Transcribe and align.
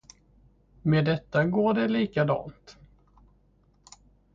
Med 0.81 1.05
detta 1.05 1.45
går 1.45 1.73
det 1.73 1.87
likadant. 1.87 2.77